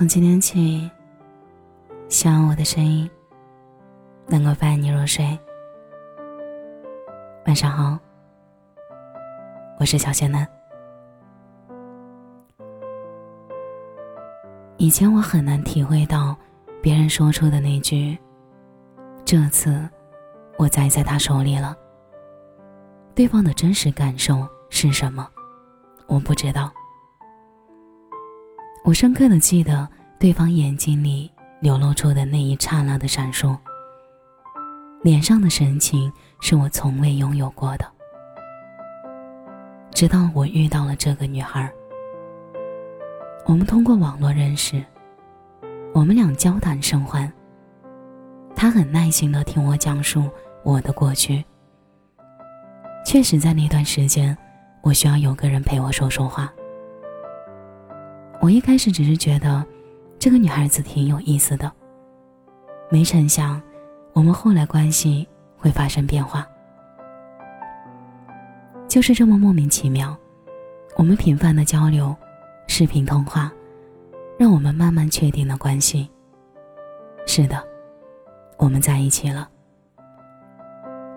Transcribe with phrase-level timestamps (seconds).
[0.00, 0.90] 从今天起，
[2.08, 3.06] 希望我的声音
[4.28, 5.38] 能够伴你入睡。
[7.44, 7.98] 晚上好，
[9.78, 10.48] 我是小仙男。
[14.78, 16.34] 以前我很难体会到
[16.80, 18.16] 别人说出的那句
[19.22, 19.86] “这次
[20.56, 21.76] 我栽在他手里了”，
[23.14, 25.28] 对方的真实感受是什么，
[26.06, 26.72] 我不知道。
[28.82, 29.86] 我深刻的记得
[30.18, 31.30] 对方眼睛里
[31.60, 33.56] 流露出的那一刹那的闪烁，
[35.02, 37.84] 脸上的神情是我从未拥有过的。
[39.92, 41.70] 直到我遇到了这个女孩，
[43.44, 44.82] 我们通过网络认识，
[45.92, 47.30] 我们俩交谈甚欢。
[48.56, 50.28] 她很耐心的听我讲述
[50.62, 51.44] 我的过去。
[53.04, 54.36] 确实，在那段时间，
[54.82, 56.50] 我需要有个人陪我说说话。
[58.40, 59.62] 我一开始只是觉得，
[60.18, 61.70] 这个女孩子挺有意思的。
[62.90, 63.60] 没成想，
[64.14, 66.46] 我们后来关系会发生变化。
[68.88, 70.16] 就是这么莫名其妙，
[70.96, 72.16] 我们频繁的交流，
[72.66, 73.52] 视频通话，
[74.38, 76.10] 让我们慢慢确定了关系。
[77.26, 77.62] 是的，
[78.56, 79.48] 我们在一起了。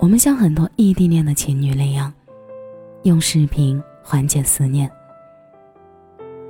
[0.00, 2.12] 我们像很多异地恋的情侣那样，
[3.04, 4.90] 用视频缓解思念。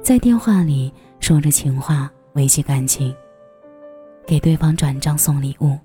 [0.03, 3.15] 在电话里说着情话，维系感情。
[4.27, 5.79] 给对方转账送礼物。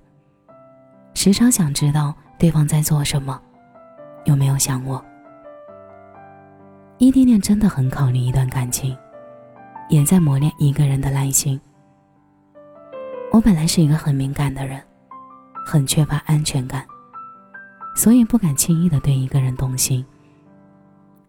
[1.14, 3.40] 时常想知道对方在做什么，
[4.24, 5.02] 有没有想我。
[6.98, 8.96] 异地恋真的很考虑一段感情，
[9.88, 11.60] 也在磨练一个人的耐心。
[13.30, 14.82] 我本来是一个很敏感的人，
[15.64, 16.84] 很缺乏安全感，
[17.94, 20.04] 所以不敢轻易的对一个人动心。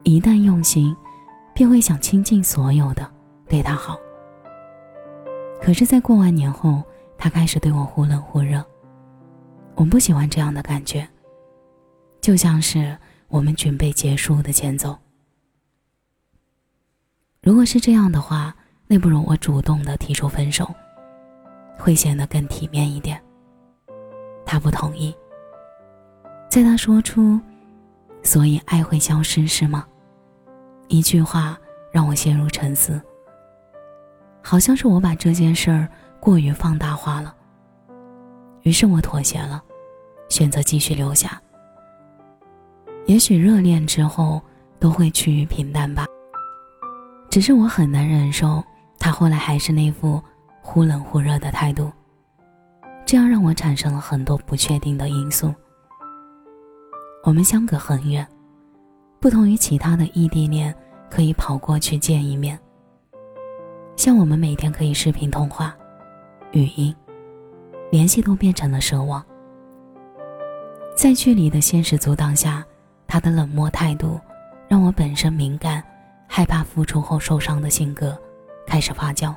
[0.01, 0.97] 一旦用心。
[1.59, 3.05] 便会想倾尽所有的
[3.49, 3.99] 对他好。
[5.61, 6.81] 可是，在过完年后，
[7.17, 8.63] 他开始对我忽冷忽热。
[9.75, 11.05] 我不喜欢这样的感觉，
[12.21, 12.97] 就像是
[13.27, 14.97] 我们准备结束的前奏。
[17.41, 18.55] 如果是这样的话，
[18.87, 20.73] 那不如我主动的提出分手，
[21.77, 23.21] 会显得更体面一点。
[24.45, 25.13] 他不同意。
[26.49, 27.37] 在他说出
[28.23, 29.85] “所以爱会消失”是吗？
[30.89, 31.57] 一句话
[31.91, 33.01] 让我陷入沉思。
[34.43, 35.87] 好像是我把这件事儿
[36.19, 37.33] 过于放大化了。
[38.63, 39.63] 于是我妥协了，
[40.27, 41.41] 选择继续留下。
[43.05, 44.41] 也许热恋之后
[44.79, 46.05] 都会趋于平淡吧。
[47.29, 48.63] 只是我很难忍受
[48.99, 50.21] 他后来还是那副
[50.61, 51.91] 忽冷忽热的态度，
[53.05, 55.53] 这样让我产生了很多不确定的因素。
[57.23, 58.27] 我们相隔很远。
[59.19, 60.73] 不同于其他的异地恋，
[61.09, 62.57] 可以跑过去见一面。
[63.97, 65.75] 像我们每天可以视频通话、
[66.53, 66.95] 语音
[67.91, 69.23] 联系，都变成了奢望。
[70.95, 72.65] 在距离的现实阻挡下，
[73.07, 74.17] 他的冷漠态度，
[74.69, 75.83] 让我本身敏感、
[76.25, 78.17] 害怕付出后受伤的性格
[78.65, 79.35] 开始发酵。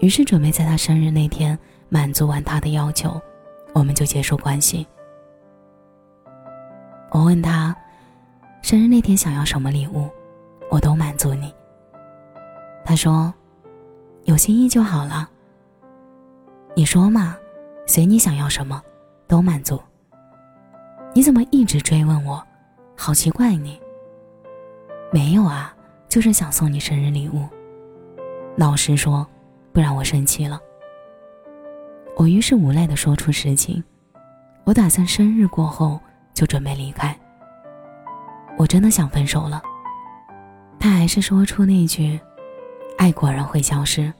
[0.00, 3.18] 于是准备在他生日那天满足完他的要求，
[3.72, 4.86] 我们就结束关系。
[7.10, 7.74] 我问他，
[8.60, 10.08] 生日那天想要什么礼物，
[10.70, 11.52] 我都满足你。
[12.84, 13.32] 他说，
[14.24, 15.28] 有心意就好了。
[16.76, 17.36] 你说嘛，
[17.86, 18.82] 随你想要什么，
[19.26, 19.80] 都满足。
[21.14, 22.42] 你怎么一直追问我？
[22.94, 23.80] 好奇怪你。
[25.10, 25.74] 没有啊，
[26.08, 27.48] 就是想送你生日礼物。
[28.54, 29.26] 老实说，
[29.72, 30.60] 不然我生气了。
[32.16, 33.82] 我于是无奈的说出实情，
[34.64, 35.98] 我打算生日过后。
[36.38, 37.18] 就准备离开。
[38.56, 39.60] 我真的想分手了。
[40.78, 42.20] 他还是说出那句
[42.96, 44.12] ：“爱果然会消失。”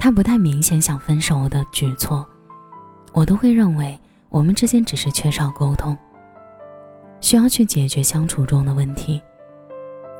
[0.00, 2.26] 他不太明显想分手的举措，
[3.12, 5.94] 我都会认为我们之间只是缺少沟通，
[7.20, 9.20] 需要去解决相处中的问题。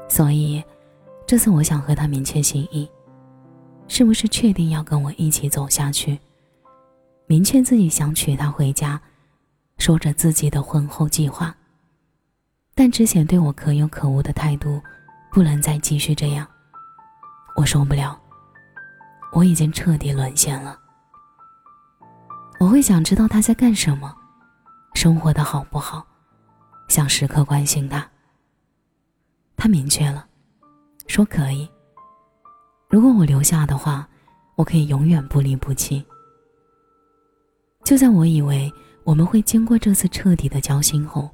[0.06, 0.62] 所以，
[1.26, 2.86] 这次我想和他明确心意，
[3.86, 6.18] 是不是确定要跟我一起走下去？
[7.26, 9.00] 明确自己想娶她回家。
[9.78, 11.54] 说着自己的婚后计划，
[12.74, 14.82] 但之前对我可有可无的态度，
[15.32, 16.46] 不能再继续这样。
[17.56, 18.20] 我受不了，
[19.32, 20.78] 我已经彻底沦陷了。
[22.60, 24.14] 我会想知道他在干什么，
[24.94, 26.04] 生活的好不好，
[26.88, 28.06] 想时刻关心他。
[29.56, 30.26] 他明确了，
[31.06, 31.68] 说可以。
[32.88, 34.06] 如果我留下的话，
[34.56, 36.04] 我可以永远不离不弃。
[37.84, 38.70] 就在我以为。
[39.08, 41.30] 我们会经过这次彻底的交心后，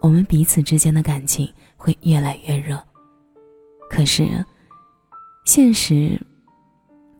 [0.00, 2.80] 我们彼此之间的感情会越来越热。
[3.90, 4.28] 可是，
[5.44, 6.16] 现实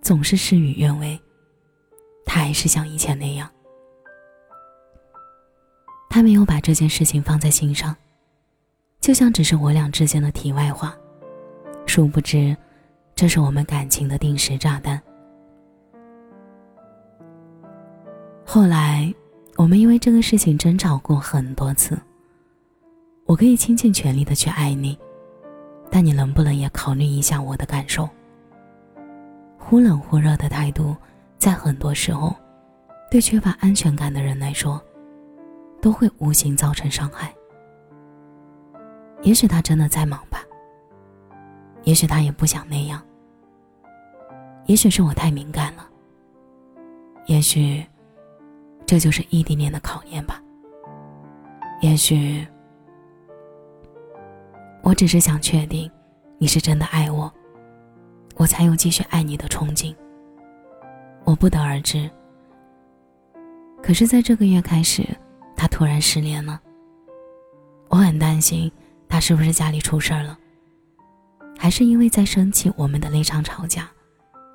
[0.01, 1.21] 总是事与愿违，
[2.25, 3.51] 他还是像以前那样。
[6.09, 7.97] 他没有把这件事情放在心上，
[9.01, 10.97] 就像只是我俩之间的题外话。
[11.85, 12.57] 殊不知，
[13.17, 15.03] 这是我们感情的定时炸弹。
[18.47, 19.13] 后来，
[19.61, 22.01] 我们因为这个事情争吵过很多次。
[23.27, 24.99] 我可以倾尽全力的去爱你，
[25.91, 28.09] 但你能不能也考虑一下我的感受？
[29.59, 30.97] 忽冷忽热的态度，
[31.37, 32.35] 在很多时候，
[33.11, 34.81] 对缺乏安全感的人来说，
[35.83, 37.31] 都会无形造成伤害。
[39.21, 40.43] 也许他真的在忙吧，
[41.85, 42.99] 也许他也不想那样，
[44.65, 45.87] 也许是我太敏感了，
[47.27, 47.85] 也许
[48.91, 50.43] 这就是异地恋的考验吧，
[51.81, 52.45] 也许。
[54.83, 55.89] 我只是想确定，
[56.39, 57.33] 你是真的爱我，
[58.35, 59.95] 我才有继续爱你的憧憬。
[61.23, 62.11] 我不得而知。
[63.81, 65.07] 可是，在这个月开始，
[65.57, 66.61] 他突然失联了。
[67.91, 68.69] 我很担心
[69.09, 70.37] 他是不是家里出事儿了，
[71.57, 73.89] 还是因为在生气我们的那场吵架，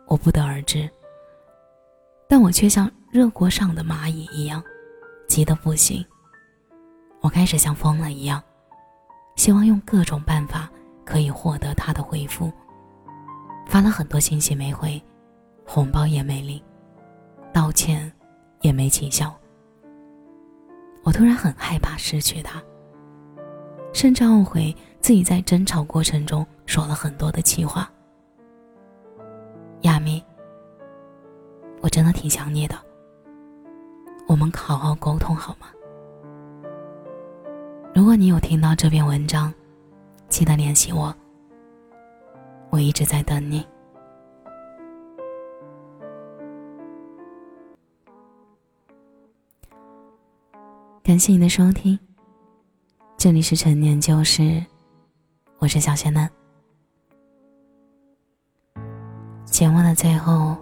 [0.08, 0.90] 我不得而知。
[2.28, 4.62] 但我却像热锅上的蚂蚁一样，
[5.26, 6.06] 急得不行。
[7.22, 8.44] 我开始像疯了一样。
[9.38, 10.70] 希望用各种办法
[11.06, 12.52] 可以获得他的回复。
[13.68, 15.02] 发了很多信息没回，
[15.66, 16.62] 红包也没领，
[17.54, 18.12] 道歉
[18.60, 19.34] 也没起效。
[21.04, 22.62] 我突然很害怕失去他，
[23.94, 27.90] 甚至懊悔自己在争吵过程中说了很多的气话。
[29.84, 30.22] 亚米，
[31.80, 32.78] 我真的挺想你的，
[34.36, 35.68] 我们好好沟通好吗？
[37.94, 39.54] 如果你有听到这篇文章，
[40.28, 41.16] 记得联系我。
[42.70, 43.66] 我一直在等你。
[51.02, 51.98] 感谢你的收听，
[53.16, 54.62] 这里是陈年旧事，
[55.60, 56.30] 我是小仙嫩。
[59.46, 60.58] 节目的最后，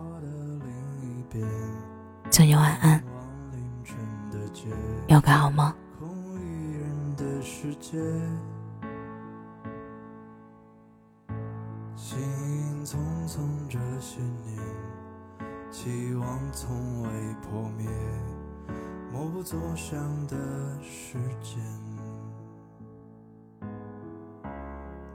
[2.29, 3.03] 祝你晚安，
[5.07, 5.73] 有个好梦。
[7.45, 7.97] 世界，
[11.95, 12.17] 心
[12.85, 12.97] 匆
[13.27, 13.37] 匆
[13.69, 14.57] 这些年，
[15.71, 17.09] 期望从未
[17.41, 17.89] 破灭，
[19.11, 19.97] 默不作响
[20.27, 20.35] 的
[20.81, 21.61] 时间，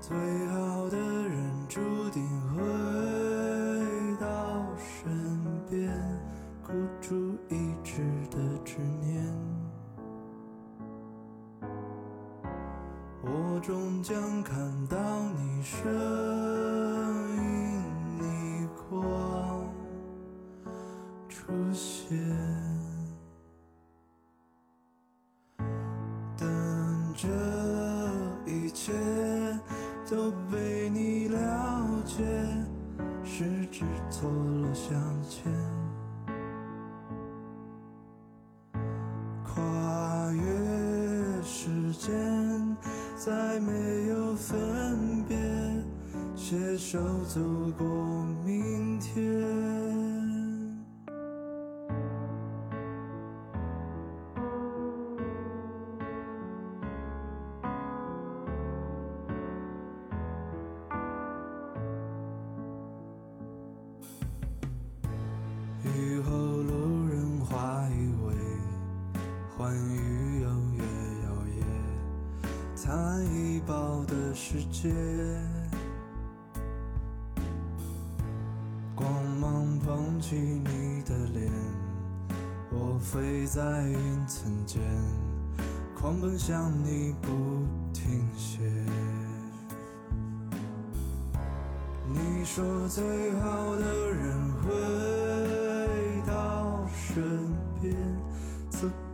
[0.00, 0.16] 最
[0.48, 1.80] 好的人注
[2.10, 2.22] 定
[2.54, 2.62] 会
[21.38, 22.18] 出现，
[26.36, 27.28] 等这
[28.50, 28.92] 一切
[30.10, 32.24] 都被你了解，
[33.22, 35.52] 十指错落相牵，
[39.44, 42.76] 跨越时间。
[43.16, 45.36] 再没有分别，
[46.34, 47.40] 携手走
[47.76, 47.86] 过
[48.44, 49.77] 明天。
[65.84, 68.34] 雨后路人化一为
[69.56, 70.82] 欢愉，有月
[71.24, 71.56] 摇曳，
[72.74, 74.92] 灿烂一抱的世界
[78.94, 81.52] 光芒捧起你的脸。
[82.70, 84.82] 我飞在云层间，
[85.96, 87.28] 狂奔向你不
[87.92, 88.60] 停歇。
[92.08, 95.27] 你说最好的人会。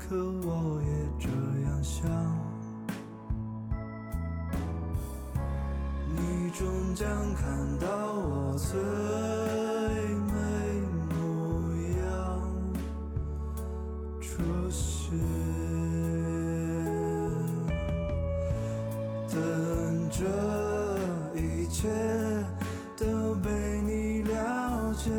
[0.07, 1.29] 可我也这
[1.65, 2.07] 样想。
[6.15, 7.43] 你终将看
[7.79, 8.79] 到我最
[10.31, 10.33] 美
[11.09, 11.17] 模
[11.99, 12.05] 样
[14.21, 15.19] 出现，
[19.31, 19.35] 等
[20.11, 20.21] 这
[21.41, 21.89] 一切
[22.97, 25.11] 都被你了解，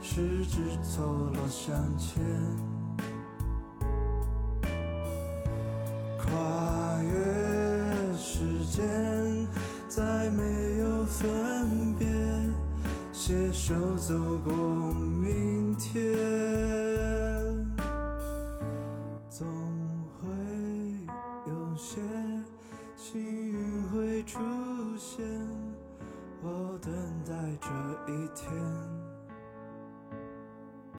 [0.00, 2.24] 十指错落相牵，
[13.26, 14.14] 携手走
[14.44, 14.52] 过
[14.92, 16.14] 明天，
[19.30, 19.46] 总
[20.20, 20.28] 会
[21.46, 22.02] 有些
[22.94, 24.38] 幸运会出
[24.98, 25.24] 现，
[26.42, 26.92] 我等
[27.24, 28.73] 待这一天。